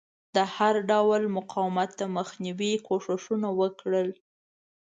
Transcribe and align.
د 0.35 0.37
هر 0.55 0.75
ډول 0.91 1.21
مقاومت 1.37 1.89
د 1.97 2.01
مخنیوي 2.17 2.73
کوښښونه 2.85 3.49
وکړل. 3.59 4.09